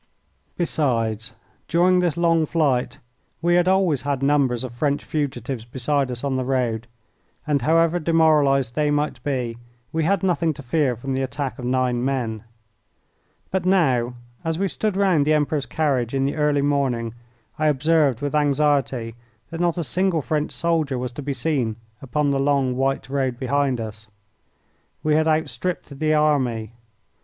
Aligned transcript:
Besides, 0.57 1.33
during 1.67 1.99
this 1.99 2.17
long 2.17 2.47
flight 2.47 2.97
we 3.39 3.53
had 3.53 3.67
always 3.67 4.01
had 4.01 4.23
numbers 4.23 4.63
of 4.63 4.71
French 4.73 5.05
fugitives 5.05 5.63
beside 5.63 6.09
us 6.09 6.23
on 6.23 6.37
the 6.37 6.43
road, 6.43 6.87
and, 7.45 7.61
however 7.61 7.99
demoralised 7.99 8.73
they 8.73 8.89
might 8.89 9.23
be, 9.23 9.59
we 9.93 10.03
had 10.03 10.23
nothing 10.23 10.55
to 10.55 10.63
fear 10.63 10.95
from 10.95 11.13
the 11.13 11.21
attack 11.21 11.59
of 11.59 11.65
nine 11.65 12.03
men. 12.03 12.43
But 13.51 13.63
now, 13.63 14.15
as 14.43 14.57
we 14.57 14.67
stood 14.67 14.97
round 14.97 15.23
the 15.23 15.33
Emperor's 15.35 15.67
carriage 15.67 16.15
in 16.15 16.25
the 16.25 16.35
early 16.35 16.63
morning, 16.63 17.13
I 17.59 17.67
observed 17.67 18.21
with 18.21 18.33
anxiety 18.33 19.13
that 19.51 19.59
not 19.61 19.77
a 19.77 19.83
single 19.83 20.23
French 20.23 20.51
soldier 20.51 20.97
was 20.97 21.11
to 21.11 21.21
be 21.21 21.33
seen 21.35 21.75
upon 22.01 22.31
the 22.31 22.39
long, 22.39 22.75
white 22.75 23.07
road 23.07 23.37
behind 23.37 23.79
us. 23.79 24.07
We 25.03 25.13
had 25.13 25.27
outstripped 25.27 25.99
the 25.99 26.15
army. 26.15 26.71